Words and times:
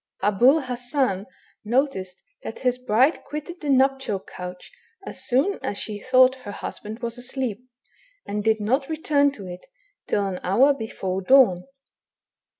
Ahul 0.23 0.63
Hassan 0.63 1.27
noticed 1.63 2.23
that 2.41 2.61
his 2.61 2.83
hride 2.89 3.23
quitted 3.23 3.61
the 3.61 3.69
nuptial 3.69 4.19
couch 4.19 4.71
as 5.05 5.23
soon 5.27 5.59
as 5.63 5.77
she 5.77 5.99
thought 6.01 6.37
her 6.37 6.51
hushand 6.51 7.03
was 7.03 7.19
asleep, 7.19 7.69
and 8.25 8.43
did 8.43 8.59
not 8.59 8.89
return 8.89 9.31
to 9.33 9.45
it, 9.47 9.67
till 10.07 10.25
an 10.25 10.39
hour 10.41 10.73
hefore 10.73 11.21
dawn. 11.21 11.65